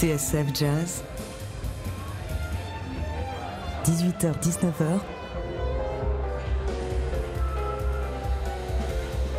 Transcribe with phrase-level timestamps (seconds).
[0.00, 1.04] TSF Jazz,
[3.84, 5.00] 18h-19h,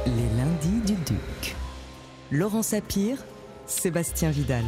[0.05, 1.55] les lundis du Duc.
[2.29, 3.17] Laurent Sapir,
[3.65, 4.63] Sébastien Vidal.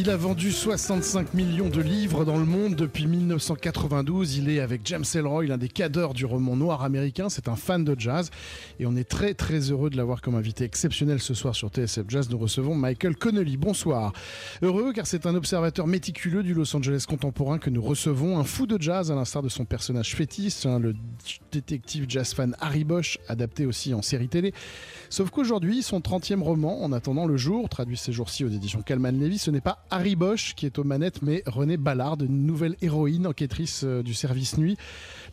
[0.00, 4.36] Il a vendu 65 millions de livres dans le monde depuis 1992.
[4.36, 7.28] Il est avec James Ellroy, l'un des cadres du roman noir américain.
[7.28, 8.30] C'est un fan de jazz
[8.78, 12.04] et on est très très heureux de l'avoir comme invité exceptionnel ce soir sur TSF
[12.06, 12.30] Jazz.
[12.30, 13.56] Nous recevons Michael Connelly.
[13.56, 14.12] Bonsoir.
[14.62, 18.38] Heureux car c'est un observateur méticuleux du Los Angeles contemporain que nous recevons.
[18.38, 20.94] Un fou de jazz à l'instar de son personnage fétiche, hein, le
[21.50, 24.54] détective jazz fan Harry Bosch, adapté aussi en série télé.
[25.10, 29.10] Sauf qu'aujourd'hui, son 30e roman, En attendant le jour, traduit ces jours-ci aux éditions Calman
[29.10, 32.76] Levy, ce n'est pas Harry Bosch qui est aux manettes, mais René Ballard, une nouvelle
[32.82, 34.76] héroïne enquêtrice euh, du service nuit.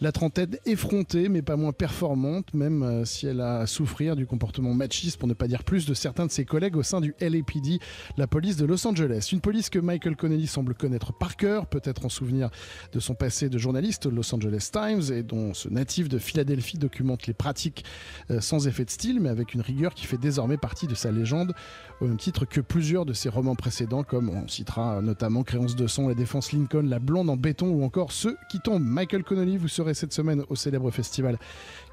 [0.02, 4.26] La trentaine effrontée, mais pas moins performante, même euh, si elle a à souffrir du
[4.26, 7.16] comportement machiste, pour ne pas dire plus, de certains de ses collègues au sein du
[7.20, 7.80] LAPD,
[8.18, 9.30] la police de Los Angeles.
[9.32, 12.50] Une police que Michael Connelly semble connaître par cœur, peut-être en souvenir
[12.92, 16.78] de son passé de journaliste au Los Angeles Times, et dont ce natif de Philadelphie
[16.78, 17.86] documente les pratiques
[18.32, 21.12] euh, sans effet de style, mais avec une rigueur qui fait désormais partie de sa
[21.12, 21.54] légende,
[22.02, 25.88] au même titre que plusieurs de ses romans précédents, comme on citera notamment Créance de
[25.88, 28.84] son, La Défense Lincoln, La Blonde en béton ou encore Ceux qui tombent.
[28.84, 31.38] Michael Connolly, vous serez cette semaine au célèbre festival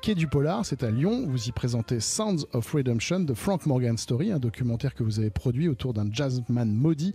[0.00, 1.26] Quai du Polar, c'est à Lyon.
[1.28, 5.30] Vous y présentez Sounds of Redemption de Frank Morgan Story, un documentaire que vous avez
[5.30, 7.14] produit autour d'un jazzman maudit,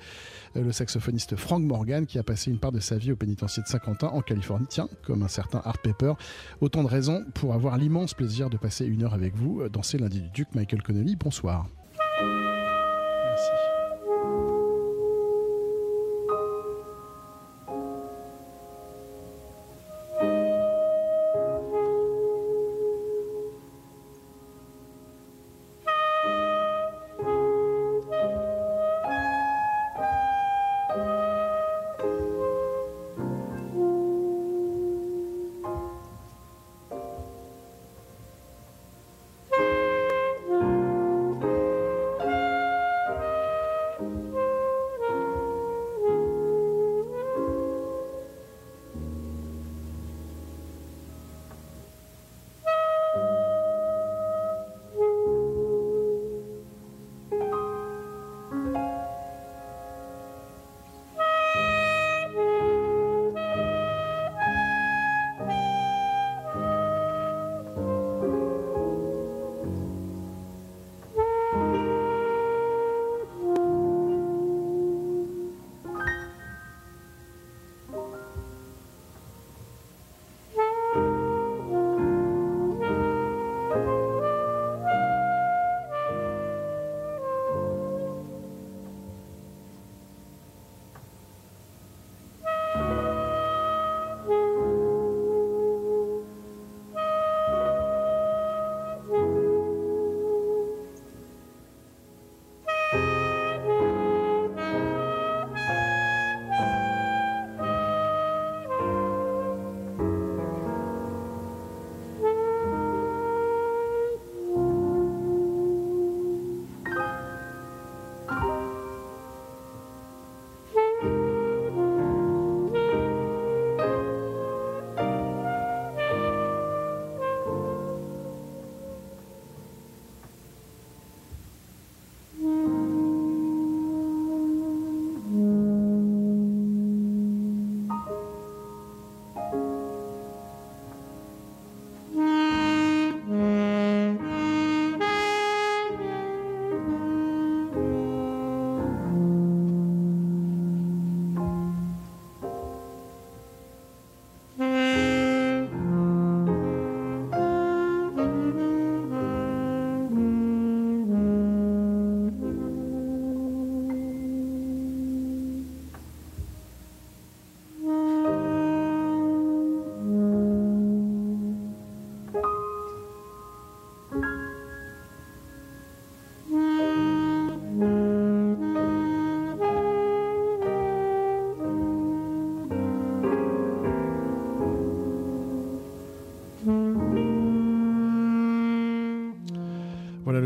[0.55, 3.63] euh, le saxophoniste Frank Morgan, qui a passé une part de sa vie au pénitencier
[3.63, 4.67] de Saint-Quentin en Californie.
[4.69, 6.13] Tiens, comme un certain Art Pepper.
[6.61, 9.83] Autant de raisons pour avoir l'immense plaisir de passer une heure avec vous euh, dans
[9.83, 10.47] ces lundis du Duc.
[10.53, 11.67] Michael Connolly, bonsoir.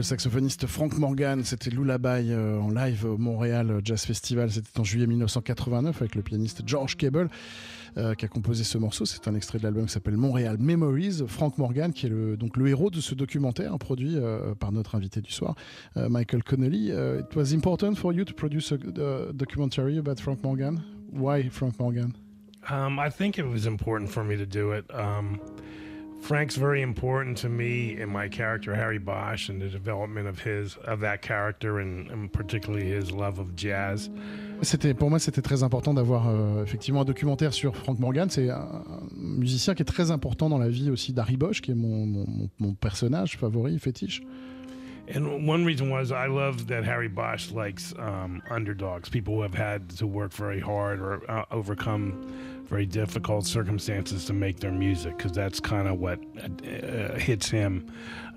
[0.01, 4.83] Le saxophoniste Frank Morgan, c'était Lullaby euh, en live au Montréal Jazz Festival, c'était en
[4.83, 7.30] juillet 1989 avec le pianiste George Cable
[7.98, 9.06] euh, qui a composé ce morceau.
[9.06, 11.21] C'est un extrait de l'album qui s'appelle Montréal Memories.
[11.27, 14.95] Frank Morgan, qui est le, donc le héros de ce documentaire produit euh, par notre
[14.95, 15.53] invité du soir,
[15.95, 16.88] Michael Connolly.
[16.88, 20.81] it was important for you to produce a, a documentary about Frank Morgan.
[21.13, 22.13] Why Frank Morgan?
[22.71, 24.83] Um, I think it was important for me to do it.
[24.92, 25.39] Um,
[26.21, 30.77] Frank's very important to me in my character Harry Bosch and the development of his
[30.85, 34.09] of that character and, and particularly his love of jazz.
[34.62, 38.29] C'était pour moi c'était très important d'avoir euh, effectivement un documentaire sur Frank Morgan.
[38.29, 38.83] C'est un,
[39.18, 42.50] musicien qui est très important dans la vie aussi d'Harry Bosch, qui est mon, mon,
[42.59, 44.21] mon personnage favori, fétiche.
[45.13, 49.56] And one reason was I love that Harry Bosch likes um, underdogs, people who have
[49.56, 52.23] had to work very hard or uh, overcome
[52.71, 57.85] very difficult circumstances to make their music because that's kind of what uh, hits him.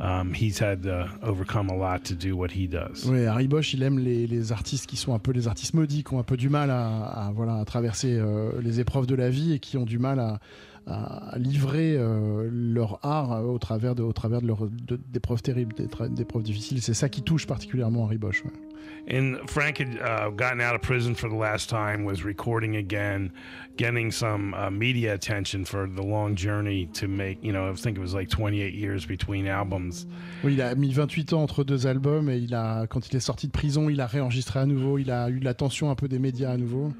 [0.01, 3.07] Um, he's had to overcome a lot to do what he does.
[3.07, 6.03] Oui, Harry Bosch, il aime les, les, artistes qui sont un peu les artistes maudits,
[6.03, 9.15] qui ont un peu du mal à, à voilà, à traverser euh, les épreuves de
[9.15, 10.41] la vie et qui ont du mal à,
[10.87, 15.75] à livrer euh, leur art au travers de, travers de leur d'épreuves terribles,
[16.11, 16.83] d'épreuves difficiles.
[16.83, 18.45] C'est ça qui touche particulièrement Harry Bosch.
[18.45, 18.51] Ouais.
[19.07, 23.33] And Frank had uh, gotten out of prison for the last time, was recording again,
[23.77, 27.99] getting some uh, media attention for the long journey to make, you know, I think
[27.99, 30.07] it was like 28 years between albums.
[30.43, 33.21] Oui, il a mis 28 ans entre deux albums et il a, quand il est
[33.21, 36.19] sorti de prison, il a réenregistré à nouveau, il a eu l'attention un peu des
[36.19, 36.93] médias à nouveau.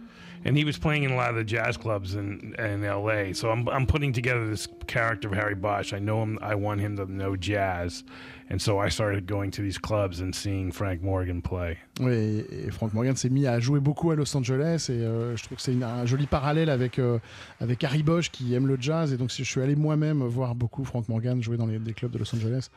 [0.45, 3.33] and he was playing in a lot of the jazz clubs in in L.A.
[3.33, 5.93] So I'm I'm putting together this character of Harry Bosch.
[5.93, 6.39] I know him.
[6.43, 8.05] I want him to know jazz,
[8.51, 11.79] and so I started going to these clubs and seeing Frank Morgan play.
[12.01, 15.45] Oui, et Frank Morgan s'est mis à jouer beaucoup à Los Angeles, et euh, je
[15.45, 17.19] trouve que c'est un joli parallèle avec euh,
[17.61, 20.85] avec Harry Bosch qui aime le jazz, et donc je suis allé moi-même voir beaucoup
[20.85, 22.69] Frank Morgan jouer dans les des clubs de Los Angeles.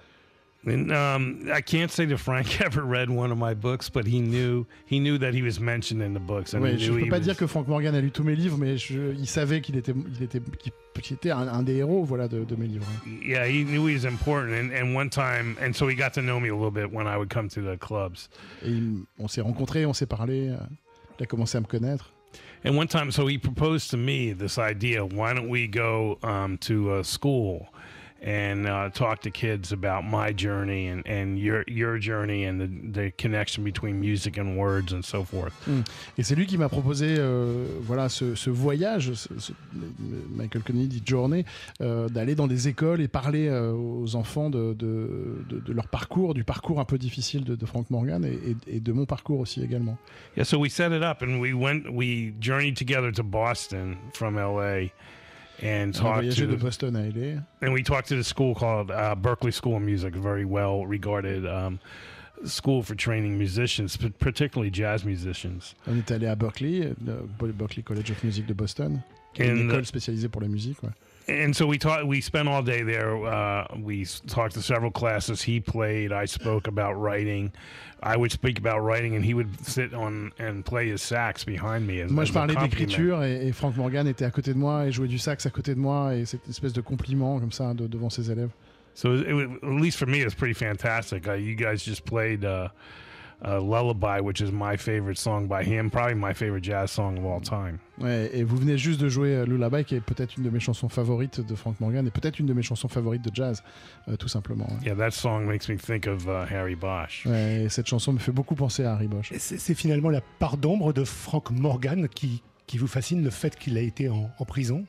[0.68, 4.20] And um, I can't say that Frank ever read one of my books, but he
[4.20, 6.54] knew he knew that he was mentioned in the books.
[6.54, 7.26] And ouais, je ne peux pas was...
[7.26, 9.94] dire que Frank Morgan a lu tous mes livres, mais je, il savait qu'il était,
[9.94, 10.42] il était,
[11.02, 12.86] qu'il était un, un, des héros, voilà, de, de, mes livres.
[13.24, 16.22] Yeah, he knew he was important, and, and one time, and so he got to
[16.22, 18.30] know me a little bit when I would come to the clubs.
[18.64, 20.58] Et il, on s'est rencontrés, on s'est parlé, euh,
[21.18, 22.12] il a commencé à me connaître.
[22.66, 26.58] And one time, so he proposed to me this idea: why don't we go um,
[26.60, 27.68] to a school?
[28.24, 33.02] And uh, talk to kids about my journey and, and your, your journey and the,
[33.02, 35.54] the connection between music and words and so forth.
[35.68, 35.84] Mm.
[36.18, 39.52] Et c'est lui qui m'a proposé euh, voilà, ce, ce voyage, ce, ce,
[40.30, 41.46] Michael Kennedy dit journée,
[41.82, 45.88] euh, d'aller dans des écoles et parler euh, aux enfants de, de, de, de, leur
[45.88, 49.06] parcours, du parcours un peu difficile de, de Frank Morgan et, et, et, de mon
[49.06, 49.98] parcours aussi également.
[50.36, 54.36] Yeah, so we set it up and we went, we journeyed together to Boston from
[54.36, 54.90] LA.
[55.62, 57.42] And talked to de Boston à LA.
[57.62, 61.46] And we talked to the school called uh, Berkeley School of Music, very well regarded
[61.46, 61.80] um,
[62.46, 65.76] school for training musicians, particularly jazz musicians.
[65.88, 69.02] On est allé à Berkeley, le Berkeley College of Music de Boston,
[69.34, 70.82] qui est une école spécialisée pour la musique.
[70.84, 70.90] Ouais.
[71.28, 75.42] And so we taught we spent all day there uh, we talked to several classes.
[75.42, 77.52] He played i spoke about writing.
[78.02, 81.88] I would speak about writing and he would sit on and play his sax behind
[81.88, 84.86] me as, moi je parlais d'écriture et, et, Frank Morgan était à côté de moi
[84.86, 87.74] et jouait du sax à côté de moi et cette espèce de compliment comme ça
[87.74, 88.52] de, devant ses élèves.
[88.94, 91.28] So it, it, at least for me it's pretty fantastic.
[91.28, 92.70] Uh, you guys just played uh,
[93.46, 97.26] uh, Lullaby, which is my favorite song by him, probably my favorite jazz song of
[97.26, 97.80] all time.
[98.00, 100.60] Ouais, et vous venez juste de jouer euh, Lullaby, qui est peut-être une de mes
[100.60, 103.64] chansons favorites de Frank Morgan, et peut-être une de mes chansons favorites de jazz,
[104.08, 104.68] euh, tout simplement.
[104.84, 107.26] Yeah, that song makes me think of uh, Harry Bosch.
[107.26, 109.32] Ouais, et cette chanson me fait beaucoup penser à Harry Bosch.
[109.38, 113.78] C'est finalement la part d'ombre de Frank Morgan qui, qui vous fascine, le fait qu'il
[113.78, 114.86] a été en, en prison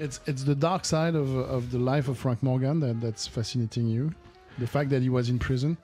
[0.00, 3.88] It's, it's the dark side of, of the life of Frank Morgan that, that's fascinating
[3.88, 4.10] you.
[4.58, 5.76] The fact that he was in prison.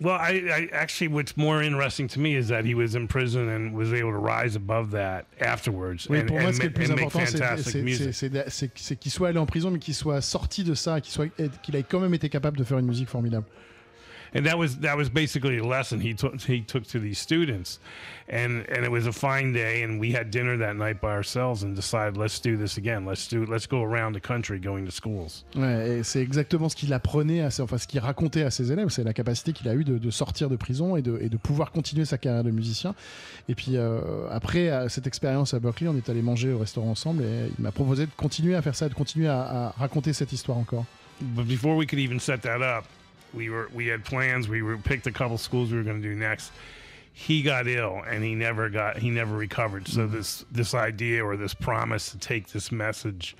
[0.00, 3.50] Well, I, I, actually, what's more interesting to me is that he was in prison
[3.50, 6.08] and was able to rise above that afterwards.
[6.08, 9.44] Oui, and, pour moi, ce qui est le plus important, c'est qu'il soit allé en
[9.44, 11.30] prison, mais qu'il soit sorti de ça, qu'il
[11.62, 13.44] qu'il ait quand même été capable de faire une musique formidable.
[14.34, 17.78] And that was that was basically a lesson he took he took to these students.
[18.28, 21.64] And and it was a fine day and we had dinner that night by ourselves
[21.64, 23.04] and decided let's do this again.
[23.04, 25.44] Let's do let's go around the country going to schools.
[25.56, 28.90] Ouais, c'est exactement ce qu'il apprenait à enfin ce qu'il racontait à ses élèves.
[28.90, 31.36] C'est la capacité qu'il a eu de, de, sortir de prison et de, et de
[31.36, 32.94] pouvoir continuer sa carrière de musicien.
[33.48, 37.24] Et puis euh, après cette expérience à Berkeley on est allé manger au restaurant ensemble
[37.24, 40.32] et il m'a proposé de continuer à faire ça de continuer à, à raconter cette
[40.32, 40.84] histoire encore.
[41.20, 42.84] But before we could even set that up
[43.34, 44.48] we were we had plans.
[44.48, 46.52] We were picked a couple schools we were going to do next.
[47.12, 51.36] he got ill and he never got he never recovered so this this idea or
[51.36, 53.34] this promise to take this message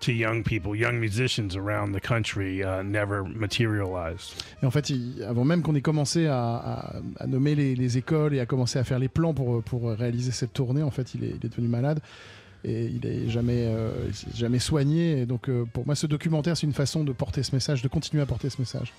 [0.00, 5.22] to young people young musicians around the country uh, never materialized Et en fait, il-
[5.28, 8.78] avant même qu'on ait commencé à, à- à nommer les, les écoles et à commencer
[8.78, 11.48] à faire les plans pour, pour réaliser cette tournée, en fait, il est, il est
[11.50, 12.00] devenu malade
[12.64, 13.90] et il est jamais, euh,
[14.34, 15.20] jamais soigné.
[15.20, 17.88] Et donc, euh, pour moi, ce documentaire, c'est une façon de porter ce message, de
[17.88, 18.92] continuer à porter ce message.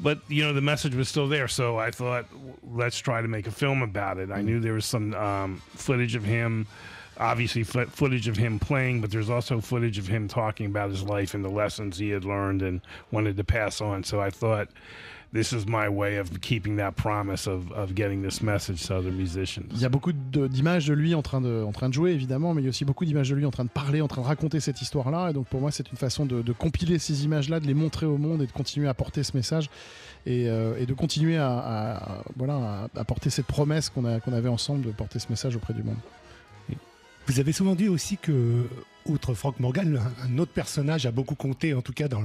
[0.00, 2.26] But you know the message was still there so i thought
[2.72, 4.30] let's try to make a film about it.
[4.30, 6.66] I knew there was some um, footage of him
[7.18, 11.02] obviously fo- footage of him playing but there's also footage of him talking about his
[11.02, 14.04] life and the lessons he had learned and wanted to pass on.
[14.04, 14.68] So i thought
[15.36, 19.10] this is my way of keeping that promise of, of getting this message to other
[19.10, 22.64] Il musicians y a beaucoup d'images de lui en train de, jouer, évidemment, mais il
[22.64, 24.60] y a aussi beaucoup d'images de lui en train de parler, en train de raconter
[24.60, 25.30] cette histoire-là.
[25.30, 28.18] Et donc, pour moi, c'est une façon de, compiler ces images-là, de les montrer au
[28.18, 29.68] monde et de continuer à porter ce message
[30.24, 32.22] et, euh, de continuer à,
[32.94, 35.96] à- porter cette promesse qu'on avait ensemble de porter ce message auprès du monde.
[37.26, 38.66] Vous avez souvent dit aussi que,
[39.04, 42.22] outre Frank Morgan, un- autre personnage a beaucoup compté, en tout cas dans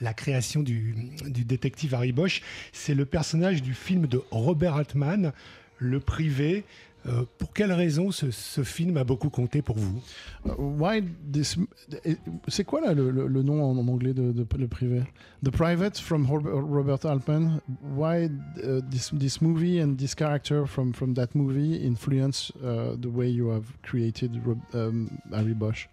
[0.00, 0.94] la création du,
[1.26, 2.42] du détective Harry Bosch.
[2.72, 5.32] C'est le personnage du film de Robert Altman,
[5.78, 6.64] Le Privé.
[7.08, 10.00] Euh, pour quelle raison ce, ce film a beaucoup compté pour vous
[10.46, 11.56] Euh, why this-
[12.04, 12.16] eh,
[12.46, 15.02] C'est quoi là le, le- le nom en, anglais de, de- le privé?
[15.44, 17.60] The Private from Robert Altman.
[17.82, 18.26] Why
[18.62, 23.28] uh, this this movie and this character from from that movie influence uh, the way
[23.28, 25.88] you have created Rob- um, Harry Bosch?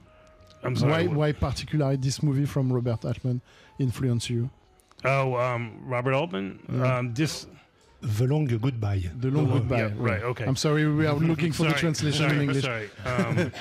[0.63, 3.42] i'm sorry Why why particularly this movie from Robert Altman
[3.80, 4.50] influence you?
[5.06, 6.60] oh um, robert altman?
[6.72, 7.00] Yeah.
[7.00, 7.48] um, this
[8.01, 9.03] The Long Goodbye.
[9.20, 9.77] The Long Oh, Goodbye.
[9.79, 10.46] yeah, right, okay.
[10.46, 12.63] I'm sorry, we are looking for the translation sorry, in English.
[12.63, 12.89] Sorry.
[13.06, 13.51] Um,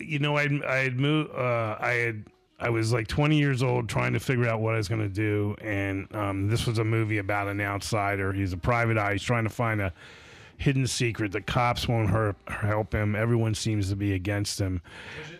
[0.00, 1.30] you know, I I had moved.
[1.34, 2.24] Uh, I had.
[2.58, 5.08] I was like 20 years old, trying to figure out what I was going to
[5.08, 8.32] do, and um, this was a movie about an outsider.
[8.32, 9.12] He's a private eye.
[9.14, 9.92] He's trying to find a
[10.64, 11.30] hidden secret.
[11.32, 13.14] The cops won't hurt, help him.
[13.16, 14.80] Everyone seems to be against him.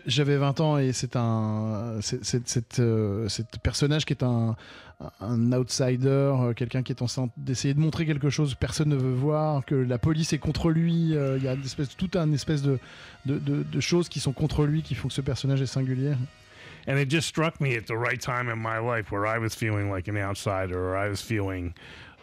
[0.05, 3.27] J'avais 20 ans et c'est un c'est euh,
[3.63, 4.55] personnage qui est un
[5.19, 8.87] un outsider, euh, quelqu'un qui est en train d'essayer de montrer quelque chose que personne
[8.89, 11.15] ne veut voir, que la police est contre lui.
[11.17, 12.79] euh, Il y a une espèce, tout un espèce de,
[13.25, 16.13] de, de- de choses qui sont contre lui qui font que ce personnage est singulier.
[16.87, 19.55] And it just struck me at the right time in my life where I was
[19.55, 21.73] feeling like an outsider or I was feeling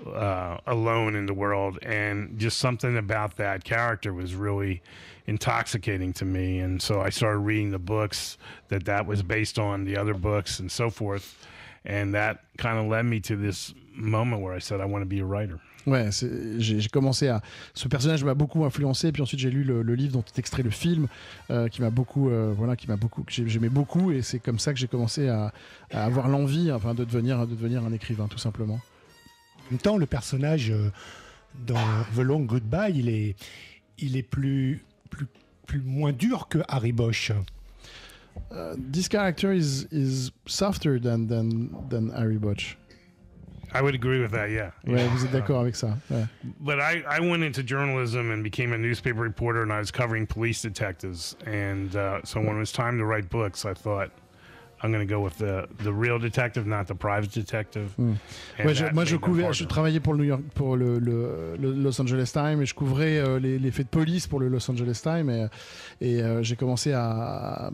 [0.07, 1.79] uh, alone in the world.
[1.83, 4.83] And just something about that character was really
[5.27, 6.59] intoxicating to me.
[6.59, 8.39] And so I started reading the books
[8.69, 11.47] that that was based on, the other books and so forth.
[11.85, 15.07] And that kind of led me to this moment where I said, I want to
[15.09, 15.61] be a writer.
[15.87, 16.11] Ouais,
[16.59, 17.41] j'ai commencé à.
[17.73, 20.71] Ce personnage m'a beaucoup influencé, puis ensuite j'ai lu le, livre dont est extrait le
[20.71, 21.07] film,
[21.51, 24.41] euh, qui m'a beaucoup, euh, voilà, qui m'a beaucoup, que j'ai- j'aimais beaucoup, et c'est
[24.41, 25.53] comme ça que j'ai commencé à,
[25.91, 28.79] avoir l'envie, enfin, de devenir un écrivain, tout simplement.
[29.71, 30.91] En même temps, le personnage euh,
[31.67, 33.37] dans The Long Goodbye, il est,
[33.99, 35.27] il est plus, plus,
[35.67, 37.31] plus moins dur que Harry Bosch.
[38.51, 42.77] Uh, this character is is softer than than than Harry Bosch.
[43.73, 44.73] I would agree with that, yeah.
[44.85, 45.97] Ouais, vous êtes d'accord avec ça.
[46.11, 46.27] ouais.
[46.61, 50.27] But I, I went into journalism and became a newspaper reporter, and I was covering
[50.27, 51.37] police detectives.
[51.47, 54.11] And uh, so when it was time to write books, I thought
[54.83, 57.91] I'm going to go with the the real detective, not the private detective.
[57.99, 58.15] Hmm.
[58.59, 62.01] Ouais, je- moi, je couvrais, travaillais pour le New York, pour le, le- le Los
[62.01, 65.01] Angeles Times et je couvrais euh, les, les faits de police pour le Los Angeles
[65.03, 65.47] Times et,
[66.01, 67.71] et, euh, j'ai commencé à,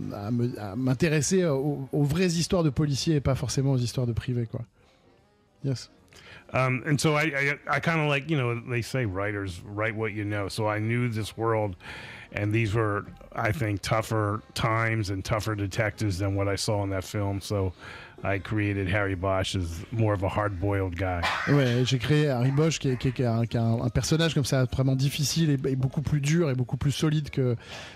[0.76, 4.62] m'intéresser aux, aux vraies histoires de policiers et pas forcément aux histoires de privés, quoi.
[5.64, 5.90] Yes.
[6.52, 9.96] Um, and so I, I, I kind of like, you know, they say writers write
[9.96, 10.48] what you know.
[10.48, 11.74] So I knew this world,
[12.32, 16.90] and these were, I think, tougher times and tougher detectives than what I saw in
[16.90, 17.40] that film.
[17.40, 17.72] So
[18.26, 21.20] I created Harry Bosch as more of a hard boiled guy.
[21.48, 26.02] Ouais, j'ai créé Harry Bosch qui est, un, personnage comme ça vraiment difficile et, beaucoup
[26.02, 27.54] plus dur et beaucoup plus solide que,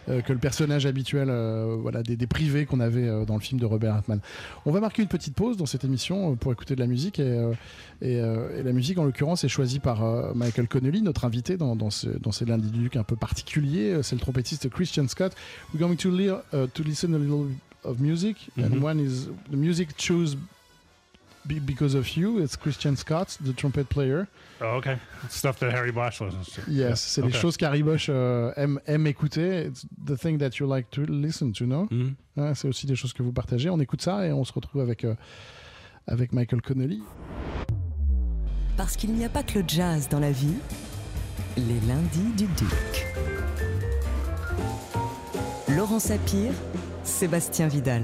[0.08, 3.60] euh, que le personnage habituel euh, voilà, des, privés qu'on avait euh, dans le film
[3.60, 4.20] de Robert Altman.
[4.66, 7.50] On va marquer une petite pause dans cette émission pour écouter de la musique et,
[8.00, 10.02] et, la musique en l'occurrence est choisie par
[10.36, 13.94] Michael Connelly, notre invité dans, dans, ce, ces lundis du Duc un peu particuliers.
[13.94, 15.34] Euh, C'est le trompettiste Christian Scott.
[15.74, 17.48] We're going to, li- to listen a little
[17.84, 18.82] of music and Mhm.
[18.82, 20.36] one is the music choose
[21.46, 22.38] be- because of you.
[22.38, 24.26] It's Christian Scott, the trumpet player.
[24.60, 24.98] Oh, okay.
[25.30, 26.60] Stuff that Harry Bosch listens to.
[26.68, 26.94] Yes, Yeah.
[26.96, 27.32] c'est Okay.
[27.32, 29.64] les choses qu'Harry Bosch euh, aime, aime écouter.
[29.68, 31.88] It's the thing that you like to listen to, no?
[31.90, 32.14] Mhm.
[32.36, 33.70] Ouais, c'est aussi des choses que vous partagez.
[33.70, 35.14] On écoute ça et on se retrouve avec, euh,
[36.06, 37.02] avec Michael Connelly.
[38.76, 40.56] Parce qu'il n'y a pas que le jazz dans la vie,
[41.56, 43.06] les lundis du Duc.
[45.68, 46.52] Laurent Sapir,
[47.10, 48.02] Sébastien Vidal.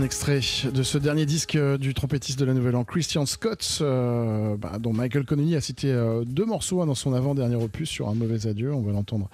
[0.00, 0.40] Un extrait
[0.72, 4.78] de ce dernier disque euh, du trompettiste de la Nouvelle An, Christian Scott, euh, bah,
[4.80, 8.14] dont Michael Connelly a cité euh, deux morceaux hein, dans son avant-dernier opus sur Un
[8.14, 8.72] mauvais adieu.
[8.72, 9.28] On va l'entendre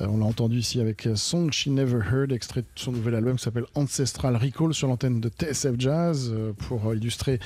[0.00, 3.36] on l'a entendu ici avec euh, Song She Never Heard, extrait de son nouvel album
[3.36, 7.38] qui s'appelle Ancestral Recall sur l'antenne de TSF Jazz euh, pour illustrer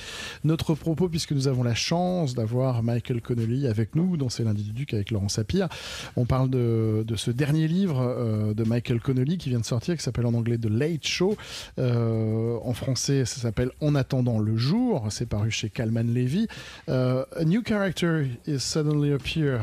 [0.42, 4.64] notre propos puisque nous avons la chance d'avoir Michael Connelly avec nous dans C'est lundi
[4.64, 5.68] du Duc avec Laurent Sapir.
[6.16, 10.26] On parle de, ce dernier livre de Michael Connelly qui vient de sortir qui s'appelle
[10.26, 11.36] en anglais The Late Show.
[11.78, 15.06] en français, ça s'appelle En attendant le jour.
[15.10, 16.46] C'est paru chez Calman Levy.
[16.88, 19.60] a new character is suddenly appear.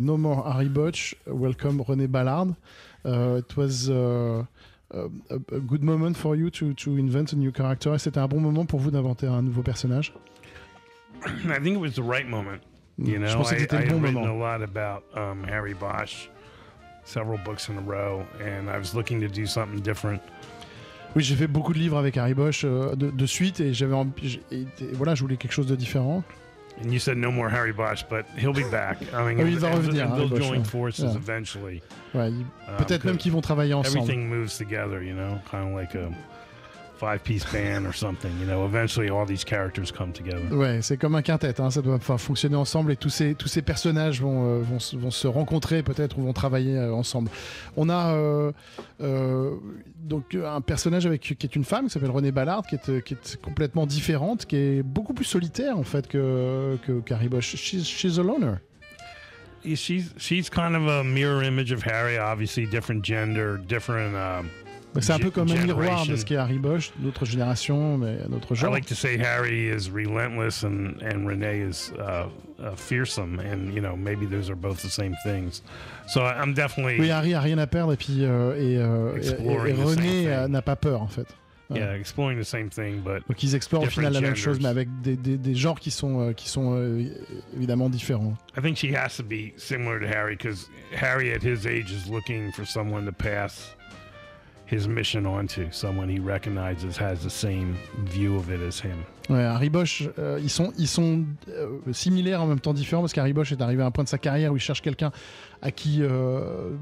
[0.00, 1.14] no more Harry Botch.
[1.26, 2.56] Welcome René Ball Ballard.
[3.04, 4.44] Uh, it was uh,
[4.90, 5.08] a,
[5.52, 7.98] a, good moment for you to, to invent a new character.
[7.98, 10.12] C'était un bon moment pour vous d'inventer un nouveau personnage.
[11.26, 12.62] I think it was the right moment.
[12.98, 13.08] Mm.
[13.08, 14.42] You know, Je pense que c'était I, le bon written moment.
[14.42, 16.28] a lot about um, Harry Bosch,
[17.04, 20.20] several books in a row, and I was looking to do something different.
[21.16, 23.94] Oui, j'ai fait beaucoup de livres avec Harry Bosch euh, de, de, suite et j'avais
[24.94, 26.24] voilà, je voulais quelque chose de différent.
[26.82, 28.98] And you said no more Harry Bosch, but he'll be back.
[29.14, 30.08] I mean, oh, il va revenir.
[30.16, 30.64] they'll Bosch, join ouais.
[30.66, 31.16] forces Yeah.
[31.16, 31.82] eventually.
[32.14, 32.46] Ouais, il-
[32.78, 33.98] peut-être Um, même qu'ils vont travailler ensemble.
[33.98, 36.10] Everything moves together, you know, kind of like a
[36.96, 38.30] five-piece band or something.
[38.40, 40.44] You know, eventually all these characters come together.
[40.52, 43.48] Ouais, c'est comme un quintet, hein, ça doit enfin, fonctionner ensemble et tous ces, tous
[43.48, 47.30] ces personnages vont, euh, vont, se- vont se rencontrer peut-être ou vont travailler euh, ensemble.
[47.76, 48.52] On a euh,
[49.96, 53.14] donc un personnage avec, qui est une femme qui s'appelle Renée Ballard, qui est, qui
[53.14, 57.56] est complètement différente, qui est beaucoup plus solitaire en fait que, que Carrie Bosch.
[57.56, 58.56] She's, she's a loner.
[59.74, 62.18] She's she's kind of a mirror image of Harry.
[62.18, 64.14] Obviously, different gender, different.
[64.14, 64.50] Um,
[65.00, 68.54] C'est un peu comme un miroir de ce qu'est Harry Bosch, d'autres générations, mais d'autres
[68.54, 68.72] I genres.
[68.72, 72.26] like to say Harry is relentless and and Renee is uh,
[72.60, 75.62] uh, fearsome, and you know maybe those are both the same things.
[76.06, 79.16] So I- I'm definitely Oui, Harry a rien à perdre et puis euh, et, euh,
[79.20, 81.26] et- et- René euh, n'a pas peur en fait.
[81.70, 84.68] yeah exploring the same thing, but Donc ils explorent au final la même chose, mais
[84.68, 87.04] avec des, des, des genres qui sont, euh, qui sont euh,
[87.56, 88.34] évidemment différents.
[88.56, 92.08] I think she has to be similar to Harry because Harry at his age is
[92.10, 93.74] looking for someone to pass
[94.66, 99.04] his mission onto someone he recognizes has the same view of it as him.
[99.30, 103.14] Ouais, Harry Bosch, euh, ils sont, ils sont euh, similaires en même temps différents parce
[103.14, 105.12] qu'Harry Bosch est arrivé à un point de sa carrière où il cherche quelqu'un
[105.62, 106.72] à qui euh,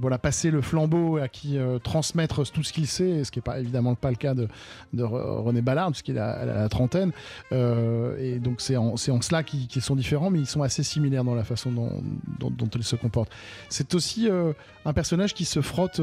[0.00, 3.58] voilà, passer le flambeau, à qui transmettre tout ce qu'il sait, ce qui n'est pas
[3.58, 4.46] évidemment pas le cas de,
[4.92, 7.10] de Re- René Ballard, puisqu'il a, a la trentaine.
[7.50, 11.42] Et donc c'est en, cela qu'ils sont différents, mais ils sont assez similaires dans la
[11.42, 11.90] façon dont,
[12.76, 13.32] ils se comportent.
[13.70, 14.28] C'est aussi
[14.84, 16.00] un personnage qui se frotte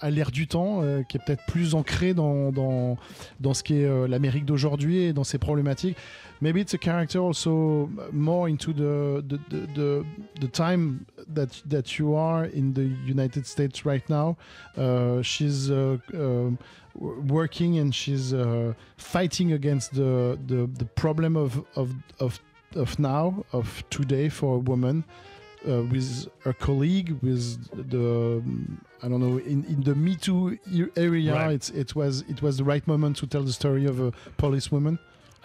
[0.00, 2.96] à l'ère du temps, qui est peut-être plus ancré dans, dans,
[3.38, 5.96] dans ce qu'est l'Amérique d'aujourd'hui et dans ses problématiques.
[6.40, 10.06] Maybe it's a character also more into the the, the, the,
[10.40, 14.36] the time that that you are in the United States right now.
[14.76, 16.56] Uh, she's uh, w-
[17.28, 22.38] working and she's uh, fighting against the, the the problem of of of
[22.74, 25.04] of now of today for a woman.
[25.66, 27.58] Uh, with her colleague, with
[27.90, 28.40] the
[29.02, 30.58] I don't know in, in the Me Too
[30.96, 31.54] area, Right.
[31.54, 34.98] it's it was it was the right moment to tell the story of a policewoman.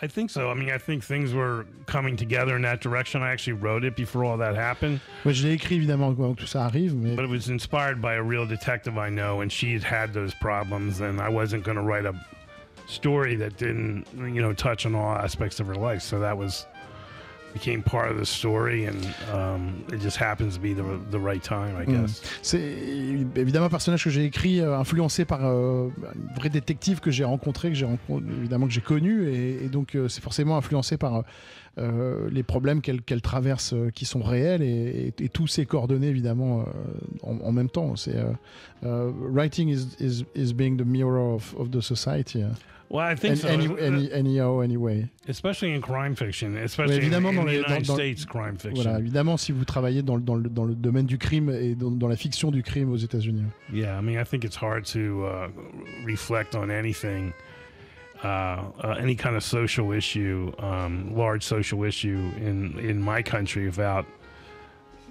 [0.04, 0.50] I think so.
[0.50, 3.22] I mean, I think things were coming together in that direction.
[3.22, 6.42] I actually wrote it before all that happened, Ouais, je l'ai écrit évidemment avant que
[6.42, 9.52] tout ça arrive, mais but it was inspired by a real detective I know, and
[9.52, 12.14] she had had those problems, and I wasn't going to write a
[12.88, 16.02] story that didn't, you know, touch on all aspects of her life.
[16.02, 16.66] So that was
[17.54, 18.96] became part of the story, and
[19.34, 22.02] um, it just happens to be the the right time, I Mm.
[22.06, 22.22] guess.
[22.42, 22.60] c'est
[23.36, 27.24] évidemment un personnage que j'ai écrit euh, influencé par euh, un vrai détective que j'ai
[27.26, 27.88] rencontré, que j'ai
[28.40, 31.24] évidemment que j'ai connu, et, et donc euh, c'est forcément influencé par
[31.78, 35.66] euh, les problèmes qu'elle qu'elle traverse, euh, qui sont réels, et, et, et tous ces
[35.66, 36.64] coordonnées évidemment euh,
[37.24, 37.96] en, en même temps.
[37.96, 38.16] C'est
[38.84, 42.44] writing is, is is being the mirror of, of the society.
[42.44, 42.48] uh,
[42.94, 43.48] Well, I think and so.
[43.48, 45.08] any, any, anyhow, anyway.
[45.30, 48.58] especially in crime fiction, especially in, évidemment, in dans les- United dans- dans- States crime
[48.60, 48.84] fiction.
[48.84, 51.74] Voilà, évidemment, si vous travaillez dans, le- dans, le, dans le domaine du crime et
[51.74, 53.44] dans, dans la fiction du crime aux États-Unis.
[53.72, 55.48] Yeah, I mean, I think it's hard to uh,
[56.06, 57.32] reflect on anything,
[58.24, 60.52] uh, any kind of social issue,
[61.16, 64.06] large social issue in in my country without,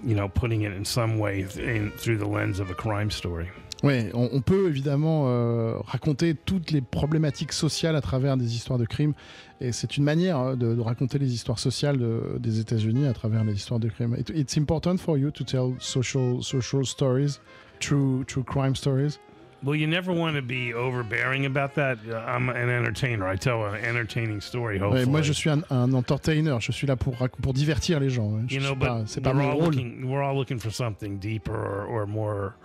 [0.03, 3.09] you know, putting it in some way th- in, through the lens of a crime
[3.11, 3.49] story.
[3.83, 8.85] Oui, on, peut évidemment euh, raconter toutes les problématiques sociales à travers des histoires de
[8.85, 9.13] crimes.
[9.59, 13.43] Et c'est une manière euh, de, raconter les histoires sociales de- des États-Unis à travers
[13.43, 14.15] les histoires de crimes.
[14.19, 17.39] It- it's important for you to tell social, social stories,
[17.79, 19.17] true, true crime stories.
[19.63, 21.99] Well, you never want to be overbearing about that.
[22.09, 23.27] Uh, I'm an entertainer.
[23.27, 24.79] I tell an entertaining story.
[24.79, 26.59] Ouais, Hopefully, moi, je suis un, un entertainer.
[26.59, 28.31] Je suis là pour, pour divertir les gens.
[28.39, 28.45] hein.
[28.47, 30.09] Je you know, pas- but pas we're all looking.
[30.09, 32.55] We're all looking for something deeper or, or more de-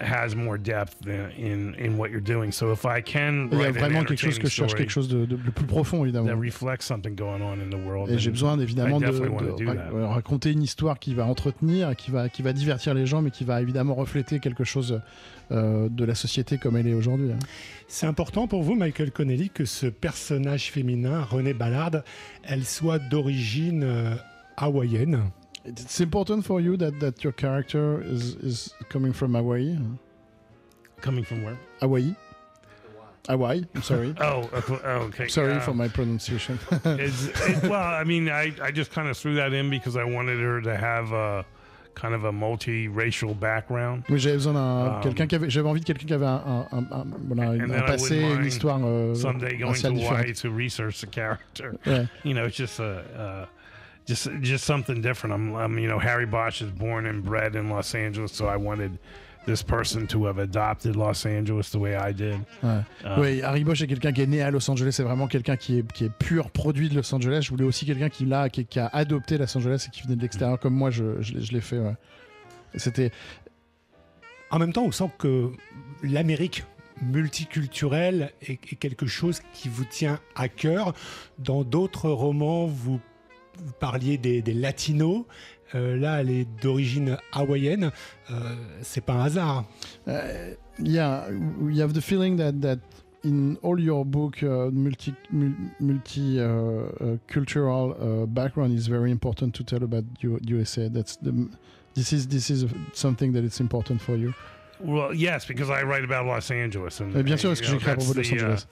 [0.00, 2.52] has more depth than in in what you're doing.
[2.52, 5.08] So if I can Il y a vraiment quelque chose que je cherche, quelque chose
[5.08, 6.26] de, de- de plus profond, évidemment.
[6.28, 10.08] that reflects something going on in the world, Et j'ai besoin évidemment I de, ra-
[10.14, 13.44] raconter une histoire qui va entretenir, qui va, qui va divertir les gens, mais qui
[13.44, 15.00] va évidemment refléter quelque chose
[15.50, 17.32] euh, de la société comme elle est aujourd'hui.
[17.32, 17.38] hein.
[17.88, 22.02] C'est important pour vous, Michael Connelly, que ce personnage féminin, René Ballard,
[22.44, 24.14] elle soit d'origine euh,
[24.56, 25.20] hawaïenne?
[25.64, 29.78] It's important for you that, that your character is, is coming from Hawaii.
[31.00, 31.58] coming from where?
[31.80, 32.14] Hawaii.
[33.28, 33.64] Hawaii.
[33.74, 34.14] I'm sorry.
[34.20, 35.24] Oh, okay.
[35.24, 36.58] oh, sorry uh, for my pronunciation.
[36.84, 40.38] It, well, I mean, I, I just kind of threw that in because I wanted
[40.40, 41.46] her to have a
[41.94, 44.04] kind of a multiracial background.
[44.10, 46.42] Oui, j'avais besoin d'un Um, quelqu'un qui avait, j'avais envie de quelqu'un qui avait un,
[46.46, 50.50] un- un- un- voilà, And un passé, une histoire euh, Someday going to Hawaii to
[50.50, 51.76] research the character.
[51.86, 52.06] Ouais.
[52.24, 53.04] You know, it's just a.
[53.16, 53.46] Uh,
[54.06, 55.34] just, just something different.
[55.34, 58.56] I'm, I'm, you know, Harry Bosch is born and bred in Los Angeles, so I
[58.56, 58.98] wanted
[59.46, 62.38] this person to have adopted Los Angeles the way I did.
[62.62, 62.82] Ouais.
[63.04, 65.56] Uh, Oui, Harry Bosch est quelqu'un qui est né à Los Angeles, c'est vraiment quelqu'un
[65.56, 67.42] qui est, qui est pur produit de Los Angeles.
[67.44, 70.16] Je voulais aussi quelqu'un qui, l'a- qui, qui a adopté Los Angeles et qui venait
[70.16, 71.78] de l'extérieur comme moi, je, je, l'ai- je l'ai fait.
[71.78, 71.94] ouais.
[72.76, 73.10] C'était
[74.50, 75.50] En même temps, on sent que
[76.02, 76.64] l'Amérique
[77.02, 80.94] multiculturelle est, est quelque chose qui vous tient à cœur.
[81.38, 83.00] Dans d'autres romans, vous,
[83.56, 85.24] vous parliez des, des latinos.
[85.74, 87.90] Euh, là, elle est d'origine hawaïenne.
[88.30, 88.34] Euh,
[88.82, 89.64] c'est pas un hasard.
[90.06, 90.12] Uh,
[90.78, 92.78] yeah, you have the feeling that that
[93.24, 99.10] in all your book, uh, multi mul- multi uh, uh, cultural uh, background is very
[99.10, 100.88] important to tell about U- USA.
[100.88, 101.32] That's the
[101.94, 104.32] this is this is something that it's important for you.
[104.80, 107.90] Well, yes, because I write about Los Angeles, and Mais bien sûr, parce que j'écris
[107.90, 108.66] à propos de Los the, uh, Angeles.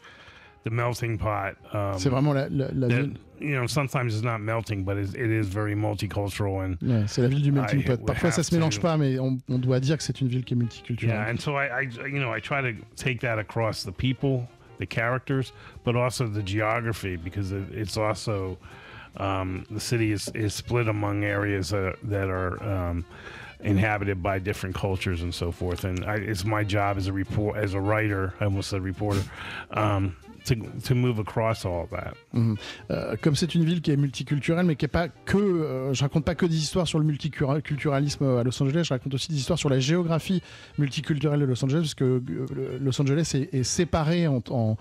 [0.64, 1.56] The melting pot.
[1.72, 3.14] Um, C'est vraiment la, la, la ville.
[3.40, 5.12] you know, sometimes it's not melting, but it's,
[5.48, 8.06] very multicultural, and Ouais, c'est la ville du melting I pot.
[8.06, 10.44] Parfois, ça se mélange to- pas, mais on, on doit dire que c'est une ville
[10.44, 11.16] qui est multiculturelle.
[11.16, 14.46] yeah, and so I, I, you know, I try to take that across the people,
[14.78, 15.52] the characters,
[15.84, 18.56] but also the geography because it, it's also
[19.16, 23.04] um, the city is, is split among areas that, that are um,
[23.60, 25.84] inhabited by different cultures and so forth.
[25.84, 29.22] And I, it's my job as a report, as a writer, I almost said reporter,
[29.72, 30.16] um,
[32.32, 32.56] Mhm.
[32.90, 35.36] Euh, comme c'est une ville qui est multiculturelle, mais qui est pas que.
[35.38, 39.14] euh, je raconte pas que des histoires sur le multiculturalisme à Los Angeles, je raconte
[39.14, 40.42] aussi des histoires sur la géographie
[40.78, 44.76] multiculturelle de Los Angeles, parce que euh, Los Angeles est, est séparé en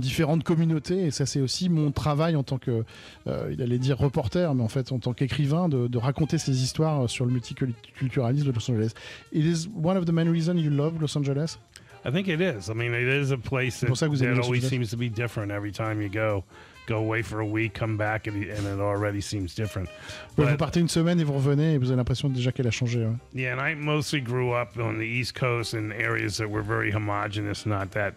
[0.00, 2.84] différentes communautés, et ça c'est aussi mon travail en tant que,
[3.26, 6.62] euh, il allait dire reporter, mais en fait en tant qu'écrivain, de, de raconter ces
[6.62, 8.92] histoires sur le multiculturalisme de Los Angeles.
[9.32, 11.58] It is one of the main reasons you love Los Angeles.
[12.04, 12.70] I think it is.
[12.70, 14.90] I mean, it is a place that, pour ça que vous aimez that always seems
[14.90, 16.44] to be different every time you go.
[16.86, 19.88] Go away for a week, come back, and, and it already seems different.
[20.34, 22.70] Vous But- partez une semaine et vous revenez et vous avez l'impression déjà qu'elle a
[22.72, 23.04] changé.
[23.06, 23.14] ouais.
[23.34, 26.90] Yeah, and I mostly grew up on the East Coast in areas that were very
[26.90, 28.14] homogenous, not that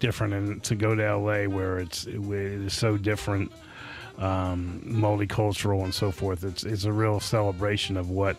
[0.00, 0.32] different.
[0.32, 3.50] And to go to LA, where it's it is so different,
[4.18, 8.36] um, multicultural and so forth, it's it's a real celebration of what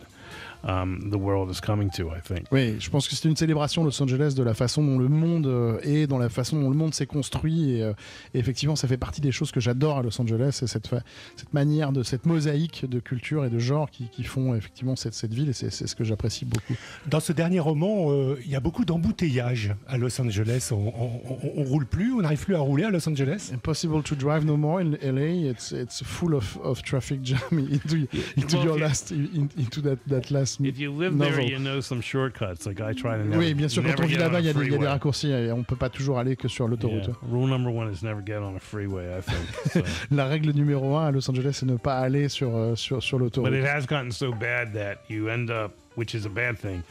[0.65, 2.08] um, the world is coming to.
[2.10, 2.47] I think.
[2.51, 5.45] Oui, je pense que c'est une célébration Los Angeles de la façon dont le monde
[5.47, 7.71] euh, est, dans la façon dont le monde s'est construit.
[7.75, 7.93] Et, euh,
[8.34, 10.89] et effectivement, ça fait partie des choses que j'adore à Los Angeles, c'est cette,
[11.54, 15.34] manière de cette mosaïque de culture et de genre qui, qui font effectivement cette, cette
[15.34, 15.49] ville.
[15.49, 16.73] Et c'est ce que j'apprécie beaucoup.
[17.08, 20.69] Dans ce dernier roman, euh, il y a beaucoup d'embouteillages à Los Angeles.
[20.71, 23.51] On, on- on- on roule plus, on n'arrive plus à rouler à Los Angeles.
[23.54, 25.49] Impossible to drive no more in LA.
[25.51, 30.32] It's it's full of, of traffic jam into into your last in- into that that
[30.32, 30.55] last.
[30.62, 32.65] If you live there, you know some shortcuts.
[32.65, 33.38] Like I try to never.
[33.38, 34.88] Oui, bien sûr, quand on vit là-bas, il y, a des- il y a des
[34.88, 37.06] raccourcis et on peut pas toujours aller que sur l'autoroute.
[37.08, 37.15] Yeah.
[37.32, 39.06] Rule number one is never get on a freeway.
[39.18, 39.46] I think.
[39.72, 39.82] So.
[40.15, 43.20] La règle numéro un à Los Angeles, c'est ne pas aller sur, euh, sur, sur
[43.20, 43.52] l'autoroute.
[43.52, 46.82] But it has gotten so bad that you end up, which is a bad thing,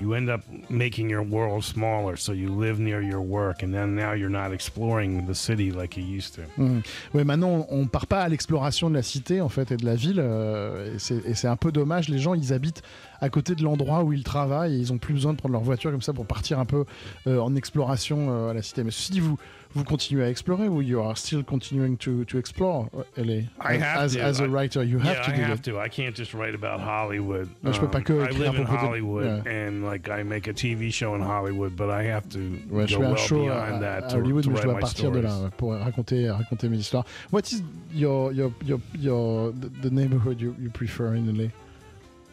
[0.00, 2.16] you end up making your world smaller.
[2.16, 5.96] So you live near your work, and then now you're not exploring the city like
[5.96, 6.42] you used to.
[6.56, 6.82] Mhm.
[7.14, 9.94] Ouais, maintenant, on part pas à l'exploration de la cité en fait et de la
[9.96, 12.08] ville, euh, et c'est- et c'est un peu dommage.
[12.08, 12.82] Les gens, ils habitent
[13.20, 15.62] à côté de l'endroit où ils travaillent et ils ont plus besoin de prendre leur
[15.62, 16.84] voiture comme ça pour partir un peu
[17.26, 18.84] euh, en exploration euh, à la cité.
[18.84, 19.36] Mais ceci dit, vous
[19.74, 23.76] vous continuez à explorer ou you are still continuing to, to explore uh, LA I
[23.76, 24.20] have as, to.
[24.22, 25.70] as a I- writer, you have yeah, to I do have that.
[25.72, 25.78] to.
[25.78, 27.48] I can't just write about Hollywood.
[27.62, 29.52] Non, je peux pas que I live in de- Hollywood, yeah.
[29.68, 32.38] and like I make a TV show in Hollywood, but I have to
[32.70, 35.10] Ouais, go well beyond à that to, Hollywood, to mais je write dois my partir
[35.12, 35.42] de stories.
[35.42, 37.04] là pour raconter, raconter mes histoires.
[37.30, 41.48] What is your, your, your, your, the- the neighborhood you, you prefer in LA?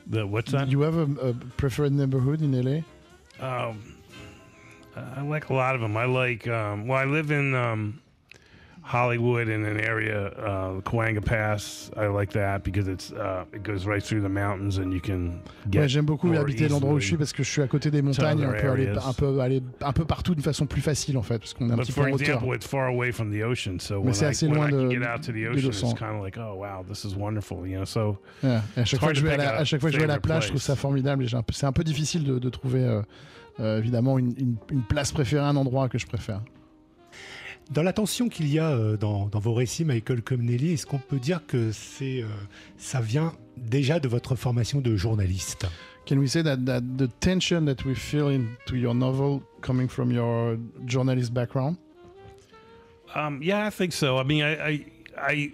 [0.08, 0.70] The, what's that?
[0.70, 2.82] You have a, a preferred neighborhood in LA?
[3.40, 3.95] Um,
[4.96, 5.98] I like a lot of them.
[5.98, 6.48] I like.
[6.48, 7.54] Um, well, I live in.
[7.56, 8.00] Um,
[8.88, 11.90] Hollywood in an area, uh, Coanga Pass.
[11.98, 15.42] I like that because it's uh, it goes right through the mountains and you can
[15.72, 15.80] get.
[15.82, 18.04] Ouais, j'aime beaucoup habiter l'endroit où je suis parce que je suis à côté des
[18.04, 21.18] montagnes, on other peut aller un peu aller un peu partout de façon plus facile
[21.18, 22.28] en fait parce qu'on est un But petit peu for en hauteur.
[22.36, 24.92] example, it's far away from the ocean, so Mais when, c'est I, assez loin de-
[24.92, 27.78] get out to the ocean, it's kind of like, oh wow, this is wonderful, you
[27.78, 27.86] know?
[27.86, 29.96] So et à chaque fois que je vais à la, a à chaque fois que
[29.96, 31.24] je vais à la favorite plage, je trouve ça formidable.
[31.24, 33.02] et C'est un peu difficile de, de trouver euh,
[33.60, 36.42] euh, évidemment une, une- une place préférée, un endroit que je préfère.
[37.72, 41.00] Dans la tension qu'il y a euh, dans, dans vos récits, Michael Comnelly, est-ce qu'on
[41.00, 42.28] peut dire que c'est, euh,
[42.78, 45.66] ça vient déjà de votre formation de journaliste?
[46.08, 50.12] Can we say that, that the tension that we feel into your novel coming from
[50.12, 51.78] your journalist background?
[53.16, 54.18] um, yeah, I think so.
[54.20, 54.86] I mean, I I
[55.18, 55.54] I,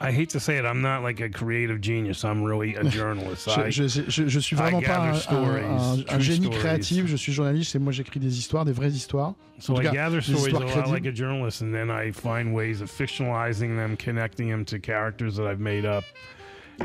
[0.00, 2.22] I hate to say it, I'm not like a creative genius.
[2.22, 3.48] I'm really a journalist.
[3.56, 6.46] I, Je, je, je, je suis vraiment pas un, un- stories, un- un true génie
[6.46, 6.58] stories.
[6.58, 9.34] créatif, je suis journaliste et moi j'écris des histoires, des vraies histoires.
[9.58, 12.52] so en I cas, gather stories a lot like a journalist, and then I find
[12.54, 16.04] ways of fictionalizing them, connecting them to characters that I've made up.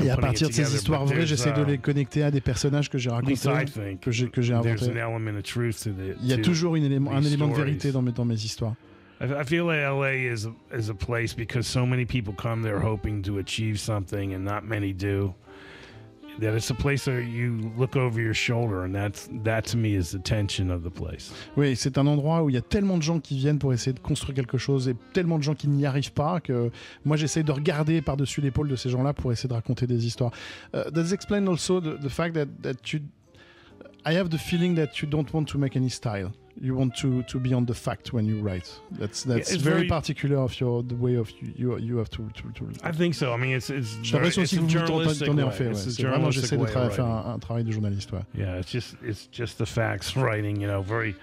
[0.02, 2.88] Et à partir de ces histoires vraies, j'essaie de uh, les connecter à des personnages
[2.88, 4.86] que j'ai racontés, think que j'ai inventés.
[4.86, 6.16] an element of truth to the.
[6.22, 8.36] Il y a to- toujours une élément, un élément de vérité dans mes, dans mes
[8.42, 8.74] histoires.
[9.22, 13.22] I, feel like LA is is a place because so many people come there hoping
[13.22, 15.34] to achieve something and not many do.
[16.38, 19.94] That it's a place where you look over your shoulder, and that's that to me
[19.94, 21.30] is the tension of the place.
[21.56, 23.92] Oui, c'est un endroit où il y a tellement de gens qui viennent pour essayer
[23.92, 26.70] de construire quelque chose et tellement de gens qui n'y arrivent pas que
[27.04, 30.32] moi j'essaie de regarder par-dessus l'épaule de ces gens-là pour essayer de raconter des histoires.
[30.74, 33.00] Uh, does explain also the, the fact that, that you
[34.04, 36.32] I have the feeling that you don't want to make any style.
[36.60, 38.70] You want to, to be on the fact when you write.
[38.92, 42.10] That's that's it's very, very- particular of your the way of you you, you have
[42.10, 43.32] to, to, to I think so.
[43.32, 45.64] I mean, it's it's, J'ai l'impression it's aussi a que vous tournez en fait.
[45.64, 45.72] ouais.
[45.72, 48.12] It's a C'est vraiment j'essaie de of tra- faire un, un travail de journaliste.
[48.12, 48.22] Ouais.
[48.36, 50.60] Yeah, it's just it's just the facts writing.
[50.60, 51.14] You know, very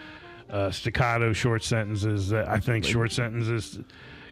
[0.50, 2.30] uh, staccato short sentences.
[2.30, 3.80] That I think short sentences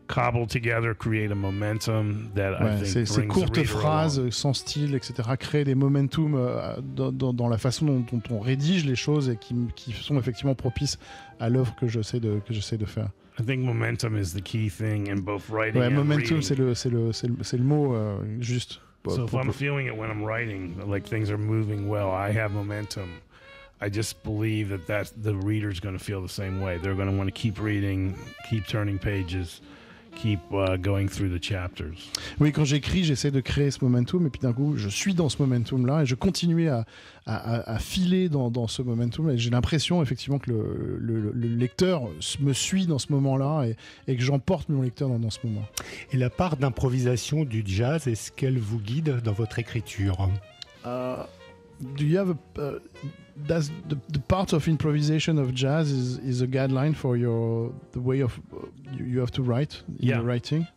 [0.08, 4.32] cobbled together create a momentum that I Ouais, think ces, courtes phrases along.
[4.32, 8.40] sans style, etc., créent des momentum euh, dans, dans- dans la façon dont, dont on
[8.40, 10.98] rédige les choses et qui, qui sont effectivement propices
[11.40, 13.10] à l'œuvre que j'essaie de, que j'essaie de faire.
[13.40, 16.74] I think momentum is the key thing in both writing Ouais, and momentum, c'est le,
[16.74, 18.80] c'est le, c'est le, le mot euh, juste.
[19.08, 22.52] So if I'm feeling it when I'm writing, like things are moving well, I have
[22.52, 23.22] momentum.
[23.80, 26.78] I just believe that that the reader's going to feel the same way.
[26.82, 28.16] They're going to want to keep reading,
[28.50, 29.62] keep turning pages,
[30.18, 31.96] keep uh, going through the chapters.
[32.40, 35.30] Oui, quand j'écris, j'essaie de créer ce momentum, et puis d'un coup, je suis dans
[35.30, 36.86] ce momentum-là, et je continue à,
[37.26, 41.32] à, à- à filer dans, dans ce momentum, et j'ai l'impression effectivement que le, le-
[41.34, 42.04] le lecteur
[42.40, 43.76] me suit dans ce moment-là, et,
[44.12, 45.66] et que j'emporte mon lecteur dans, dans ce moment.
[46.12, 50.30] Et la part d'improvisation du jazz, est-ce qu'elle vous guide dans votre écriture?
[50.86, 51.24] Uh,
[51.96, 52.80] do you have a uh,
[53.46, 58.00] does the, the part of improvisation of jazz is, is a guideline for your the
[58.02, 58.66] way of uh,
[58.98, 60.16] you, you have to write in Yeah.
[60.18, 60.68] your writing?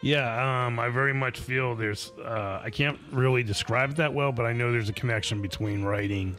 [0.00, 2.12] Yeah, um, I very much feel there's.
[2.24, 5.82] Uh, I can't really describe it that well, but I know there's a connection between
[5.82, 6.36] writing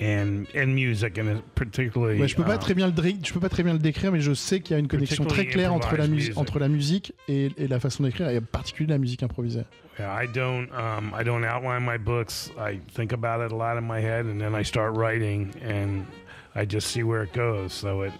[0.00, 2.18] and and music, and particularly.
[2.18, 4.10] Ouais, je peux pas um, très bien le je peux pas très bien le décrire
[4.10, 6.38] mais je sais qu'il y a une connexion très Particularly claire entre la musique music.
[6.38, 9.64] entre la musique et, et la façon d'écrire et en particulier la musique improvisée.
[9.98, 10.72] Yeah, I don't.
[10.72, 12.50] Um, I don't outline my books.
[12.56, 16.06] I think about it a lot in my head, and then I start writing, and
[16.54, 17.72] I just see where it goes.
[17.72, 18.12] So it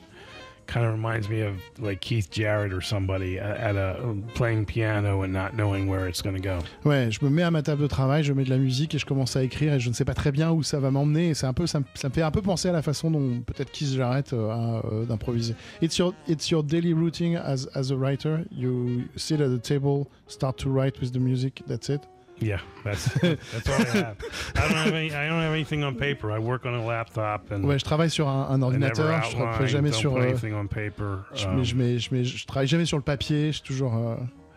[0.68, 3.96] kind of reminds me of like Keith Jarrett or somebody at, a
[4.34, 6.58] playing piano and not knowing where it's going to go.
[6.84, 8.98] Ouais, je me mets à ma table de travail, je mets de la musique et
[8.98, 11.30] je commence à écrire et je ne sais pas très bien où ça va m'emmener
[11.30, 13.10] et c'est un peu ça, me- ça me fait un peu penser à la façon
[13.10, 15.54] dont peut-être Keith Jarrett euh, a euh, d'improviser.
[15.82, 18.40] It's your it's your daily routine as as a writer.
[18.54, 21.62] You sit at the table, start to write with the music.
[21.66, 22.02] That's it.
[22.40, 24.16] Yeah, that's that's all I have.
[24.54, 25.10] I don't have any.
[25.12, 26.30] I don't have anything on paper.
[26.30, 29.22] I work on a laptop, and Ouais, je travaille sur un, ordinateur.
[29.24, 29.66] Je travaille outline.
[29.68, 30.14] jamais Don't sur.
[30.14, 31.22] put euh, anything on paper.
[31.34, 33.48] je, Um, travaille jamais sur le papier.
[33.48, 33.94] Je suis toujours.
[33.96, 34.14] euh,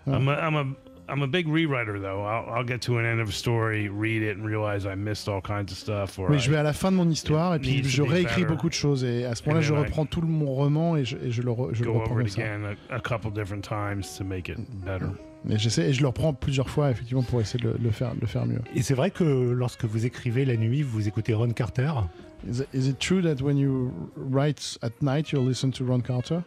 [0.08, 0.66] I'm a, I'm a
[1.10, 2.24] I'm a big rewriter though.
[2.24, 5.28] I'll, I'll get to an end of a story, read it, and realize I missed
[5.28, 6.18] all kinds of stuff.
[6.20, 8.04] Or Oui, je vais à la fin de mon histoire et puis needs to je
[8.04, 8.46] be réécris better.
[8.54, 10.54] beaucoup de choses et à ce moment-là, And je then I reprends tout le- mon
[10.54, 12.42] roman et je, et je le, re- je le go reprends over comme it ça.
[12.44, 15.10] again a, a couple different times to make it better.
[15.50, 18.14] Et j'essaie et je le reprends plusieurs fois effectivement pour essayer de le, le faire,
[18.14, 18.62] de le faire mieux.
[18.76, 21.92] Et c'est vrai que lorsque vous écrivez la nuit, vous écoutez Ron Carter?
[22.48, 26.44] Is, is it true that when you write at night, you listen to Ron Carter?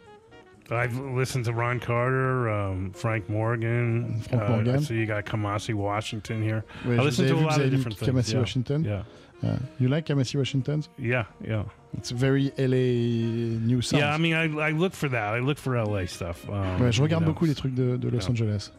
[0.70, 4.20] I've listened to Ron Carter, um, Frank Morgan.
[4.28, 4.76] Frank uh, Morgan.
[4.76, 6.64] I see you got Kamasi Washington here.
[6.86, 8.38] Ouais, I listen to a lot of different things, Kamasi yeah.
[8.38, 8.84] Washington?
[8.84, 9.02] Yeah,
[9.42, 9.58] Yeah.
[9.78, 10.82] You like Kamasi Washington?
[10.98, 11.64] yeah, yeah.
[11.98, 14.00] It's very LA new sound.
[14.00, 15.34] Yeah, I mean, I, I look for that.
[15.34, 16.48] I look for LA stuff.
[16.48, 17.32] Um, Ouais, je regarde you know.
[17.34, 18.30] beaucoup les trucs de, de Los Yeah.
[18.30, 18.72] Angeles.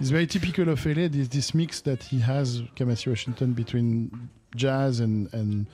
[0.00, 5.00] It's very typical of LA, this, this mix that he has, Kamasi Washington, between jazz
[5.00, 5.66] and, and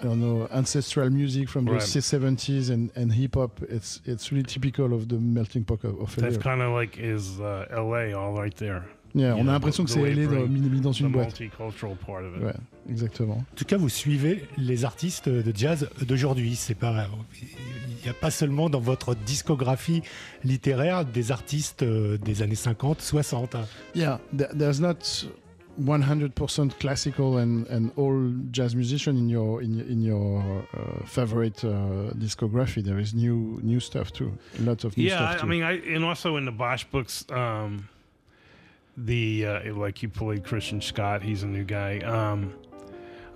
[0.00, 3.60] I don't know ancestral music from the 70s and, and hip hop.
[3.62, 7.40] It's it's really typical of the melting pot of, of That's kind of like is
[7.40, 8.14] uh, L.A.
[8.14, 8.88] all right there.
[9.14, 11.40] Yeah, on a l'impression que the c'est it dans, dans une boîte.
[11.40, 12.52] Ouais,
[12.90, 13.36] exactement.
[13.38, 16.54] En tout cas, vous suivez les artistes de jazz d'aujourd'hui.
[16.56, 17.06] C'est pas,
[17.40, 20.02] il n'y a pas seulement dans votre discographie
[20.44, 23.54] littéraire des artistes euh, des années 50, 60.
[23.54, 23.64] hein.
[23.94, 25.26] Yeah, th- there's not
[25.80, 30.42] 100% classical and, and all jazz musician in your in, your- in your
[30.74, 32.82] uh, favorite uh, discography.
[32.82, 34.32] There is new new stuff too.
[34.60, 35.46] Lots of new Yeah, stuff I, too.
[35.46, 37.88] I mean, I and also in the Bosch books, um,
[39.04, 41.22] the uh, like you played Christian Scott.
[41.22, 41.98] He's a new guy.
[42.00, 42.54] Um,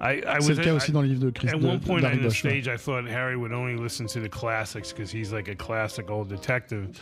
[0.00, 1.78] I, I was le cas I- aussi dans le livre de Chris At de- one
[1.80, 2.50] point on the Bosch, ouais.
[2.50, 6.10] stage, I thought Harry would only listen to the classics because he's like a classic
[6.10, 7.00] old detective.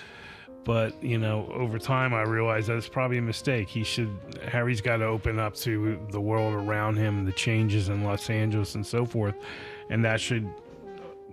[0.65, 3.69] But you know, over time, I realized that's probably a mistake.
[3.71, 4.11] He should
[4.47, 8.75] Harry's got to open up to the world around him, the changes in Los Angeles,
[8.75, 9.35] and so forth,
[9.89, 10.47] and that should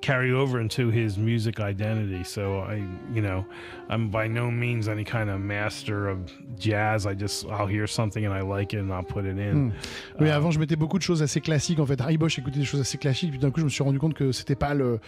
[0.01, 2.23] carry over into his music identity.
[2.23, 2.83] So I,
[3.13, 3.45] you know,
[3.89, 6.19] I'm by no means any kind of master of
[6.59, 7.05] jazz.
[7.05, 9.53] I just I'll hear something and I like it and I'll put it in.
[9.53, 9.71] Hmm.
[10.19, 11.79] Oui, Uh, avant je mettais beaucoup de choses assez classiques.
[11.79, 13.31] En fait, Harry Bosch écoutait des choses assez classiques.
[13.31, 14.99] Puis d'un coup, je me suis rendu compte que c'était pas le,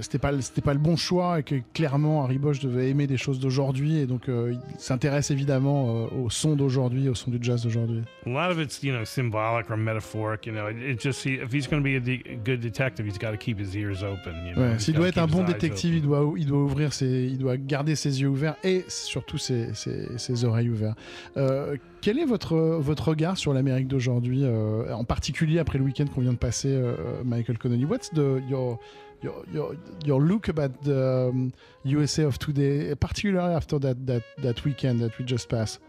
[0.00, 3.16] c'était pas, c'était pas le bon choix et que clairement Harry Bosch devait aimer des
[3.16, 7.38] choses d'aujourd'hui et donc euh, il s'intéresse évidemment euh, au son d'aujourd'hui, au son du
[7.40, 8.02] jazz d'aujourd'hui.
[8.26, 10.46] A lot of it's you know symbolic or metaphoric.
[10.46, 13.06] You know, it, it just he, if he's going to be a de- good detective,
[13.06, 14.31] he's got to keep his ears open.
[14.56, 17.38] Ouais, S'il doit être un keep bon détective, il doit, il doit ouvrir ses, il
[17.38, 20.98] doit garder ses yeux ouverts et surtout ses, ses, ses oreilles ouvertes.
[21.36, 26.06] Euh, quel est votre, votre regard sur l'Amérique d'aujourd'hui, euh, en particulier après le week-end
[26.06, 28.78] qu'on vient de passer, euh, Michael Connolly What's the, your,
[29.22, 29.74] your, your,
[30.04, 31.52] your look about the um,
[31.84, 35.80] USA of today, particularly after that, that, that weekend that we just passed?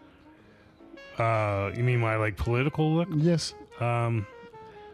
[1.20, 3.10] Uh, you mean my like political look?
[3.16, 3.54] Yes.
[3.80, 4.26] Um,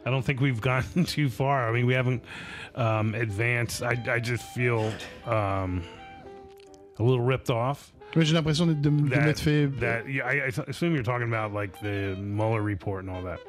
[0.05, 1.67] I don't think we've gotten too far.
[1.69, 2.23] I mean, we haven't
[2.75, 3.81] um, advanced.
[3.83, 4.91] I I just feel
[5.25, 5.83] um,
[6.97, 7.91] a little ripped off.
[8.15, 9.67] Ouais, J'ai l'impression de, de, de That- m'être fait.
[9.79, 13.39] That yeah, I, I assume you're talking about like the Mueller report and all that.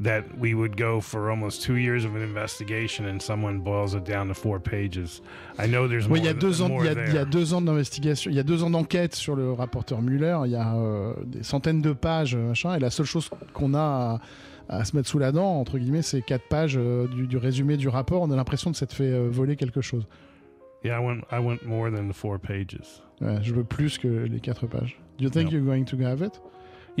[0.00, 4.04] That we would go for almost two years of an investigation and someone boils it
[4.04, 5.20] down to four pages.
[5.58, 6.24] I know there's Oui, more.
[6.24, 7.26] il y a deux ans, il y a, il y a there.
[7.26, 10.38] deux ans d'investigation, il y a deux ans d'enquête sur le rapporteur Mueller.
[10.44, 13.74] Il y a euh, des centaines de pages, euh, machin, et la seule chose qu'on
[13.74, 14.20] a à,
[14.68, 17.76] à se mettre sous la dent, entre guillemets, c'est quatre pages euh, du, du résumé
[17.76, 18.22] du rapport.
[18.22, 20.06] On a l'impression de s'être fait euh, voler quelque chose.
[20.84, 21.22] Yeah, I went.
[21.32, 22.78] I went more than the four pages.
[23.20, 25.00] Ouais, je veux plus que les quatre pages.
[25.18, 25.58] Do you think No.
[25.58, 26.40] you're going to have it?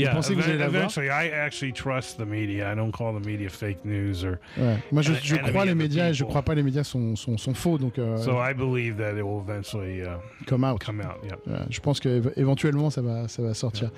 [0.04, 0.84] Yeah, pensez que vous allez l'avoir?
[0.84, 2.72] eventually, I actually trust the media.
[2.72, 4.38] I don't call the media fake news or.
[4.56, 4.76] Ouais.
[4.92, 7.16] Moi, je, And- je and crois les médias et je crois pas les médias sont,
[7.16, 10.78] sont, sont faux, donc euh, So I believe that it will eventually uh, come out.
[10.84, 11.18] come out.
[11.24, 11.36] Yeah.
[11.46, 13.90] Ouais, je pense qu'éventuellement ça va, ça va sortir.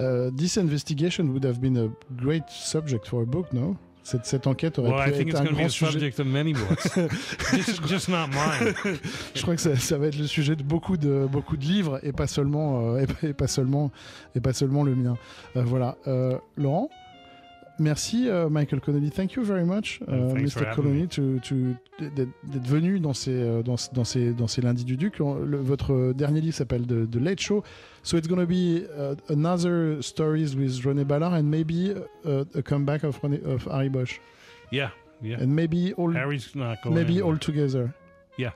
[0.00, 1.88] Euh, this investigation would have been a
[2.20, 3.76] great subject for a book, no?
[4.06, 5.92] Cette, cette enquête aurait Well, I pu think être it's un be grand sujet.
[5.92, 6.88] subject of many books.
[7.54, 8.74] just, just not mine.
[9.34, 11.98] Je crois que ça, ça va être le sujet de beaucoup de, beaucoup de livres
[12.02, 13.90] et pas seulement, euh, et, pas- et pas seulement,
[14.36, 15.16] et pas seulement le mien.
[15.56, 15.96] Euh, voilà.
[16.06, 16.90] Euh, Laurent,
[17.78, 19.10] merci euh, Michael Connolly.
[19.10, 20.74] Thank you very much, Uh, Mr.
[20.74, 25.18] Connolly, d'être venu dans ces, euh, dans, dans ces, dans ces lundis du Duc.
[25.18, 27.62] Le- votre dernier livre s'appelle The, The Late Show.
[28.02, 31.94] So it's going to be uh, another stories with René Ballard and maybe
[32.26, 34.18] uh, a comeback of, René, of Harry Bosch.
[34.70, 34.90] Yeah,
[35.22, 35.38] yeah.
[35.40, 36.94] And maybe all, Harry's not going.
[36.94, 37.32] maybe anywhere.
[37.32, 37.94] all together.
[38.36, 38.52] Yes.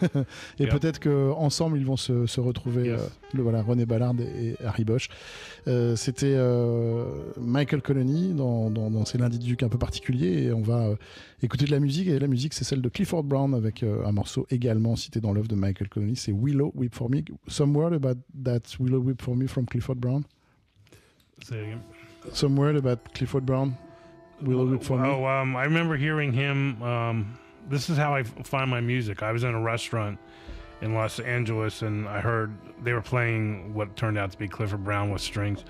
[0.58, 3.00] Et peut-être qu'ensemble, ils vont se, se retrouver, Yes.
[3.00, 5.08] euh, le, voilà, René Ballard et, et Harry Bosch.
[5.68, 7.04] Euh, C'était euh,
[7.40, 10.44] Michael Colony dans, dans, dans ces lundis de Duc un peu particuliers.
[10.44, 10.90] Et on va
[11.42, 12.08] écouter de la musique.
[12.08, 15.48] Et la musique, c'est celle de Clifford Brown avec un morceau également cité dans l'œuvre
[15.48, 16.16] de Michael Colony.
[16.16, 17.18] C'est Willow Whip for Me.
[17.48, 20.22] Some word about that Willow Whip for Me from Clifford Brown.
[21.44, 21.80] Say it again.
[22.32, 23.74] Some word about Clifford Brown.
[24.42, 25.08] Willow Whip for Me.
[25.08, 26.80] Oh, um, I remember hearing him.
[26.82, 27.38] Um,
[27.68, 29.22] this is how I find my music.
[29.22, 30.18] I was in a restaurant
[30.80, 32.50] in Los Angeles, and I heard
[32.82, 35.64] they were playing what turned out to be Clifford Brown with strings.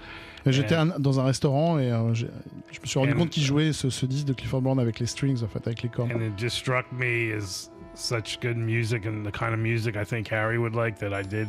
[0.45, 3.91] J'étais dans un restaurant et euh, je me suis rendu And- compte qu'il jouait ce,
[3.91, 6.11] ce disque de Clifford Brown avec les strings, en fait, avec les cordes.
[6.11, 10.05] and it just struck me as such good music and the kind of music I
[10.05, 11.47] think Harry would like that I did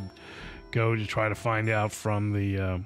[0.72, 2.78] go to try to find out from the uh,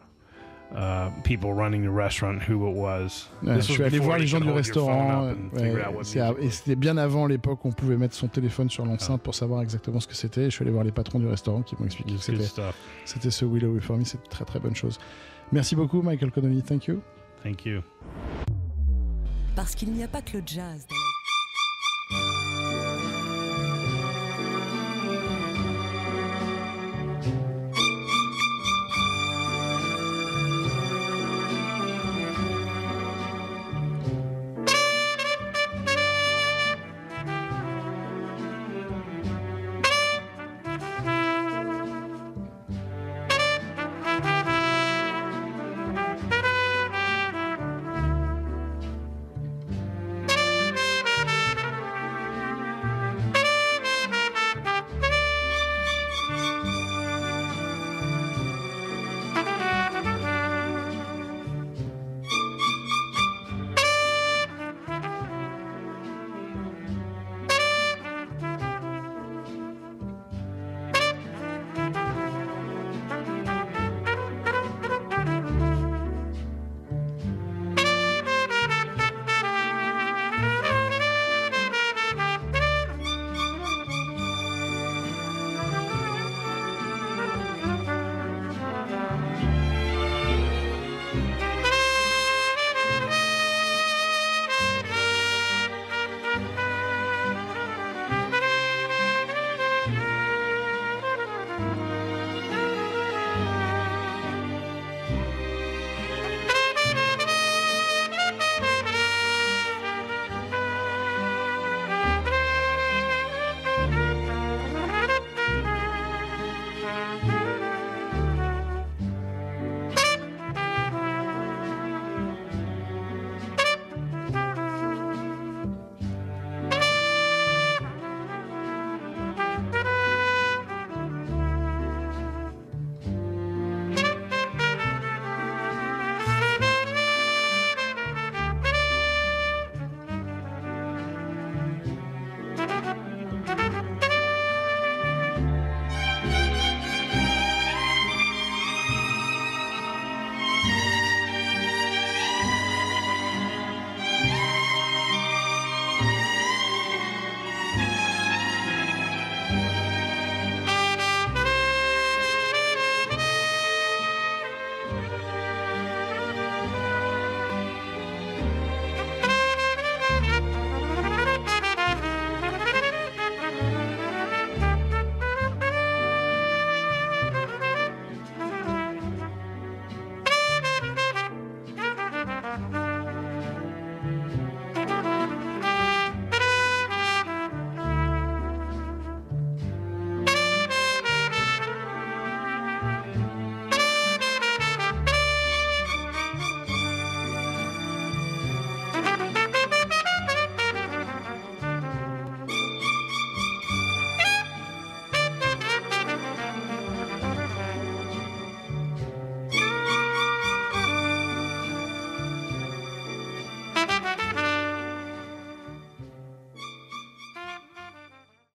[0.76, 3.30] uh, people running the restaurant who it was.
[3.43, 4.86] Ouais, This je was suis allé before voir les gens could du hold your phone
[4.86, 5.24] restaurant.
[5.53, 5.84] ouais,
[6.20, 6.32] Ah.
[6.32, 6.51] et was.
[6.51, 9.99] c'était bien avant l'époque où on pouvait mettre son téléphone sur l'enceinte pour savoir exactement
[9.99, 10.45] ce que c'était.
[10.45, 12.61] Je suis allé voir les patrons du restaurant qui m'ont expliqué que It's c'était
[13.05, 14.03] c'était ce Willow for Me.
[14.03, 14.97] C'est une très très bonne chose.
[15.51, 16.61] Merci beaucoup, Michael Connolly.
[16.61, 16.99] Thank you.
[17.43, 17.82] Thank you.
[19.55, 21.16] Parce qu'il n'y a pas que le jazz dans la